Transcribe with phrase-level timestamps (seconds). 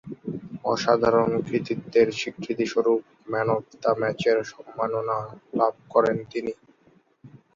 [0.65, 3.01] অসাধারণ কৃতিত্বের স্বীকৃতিস্বরূপ
[3.31, 5.17] ম্যান অব দ্য ম্যাচের সম্মাননা
[5.59, 6.53] লাভ করেন তিনি।